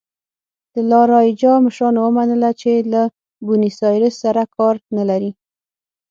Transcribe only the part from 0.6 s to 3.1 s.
د لا رایجا مشرانو ومنله چې له